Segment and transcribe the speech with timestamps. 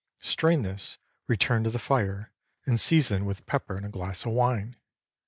[0.21, 0.97] Strain this,
[1.27, 2.31] return to the fire,
[2.65, 4.75] and season with pepper and a glass of wine.